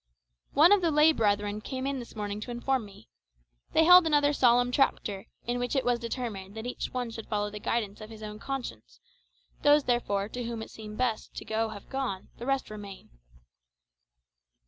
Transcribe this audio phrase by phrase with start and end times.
[0.53, 3.07] "One of the lay brethren came in this morning to inform me.
[3.73, 7.51] They held another solemn Chapter, in which it was determined that each one should follow
[7.51, 8.99] the guidance of his own conscience,
[9.61, 13.11] those, therefore, to whom it seemed best to go have gone, the rest remain."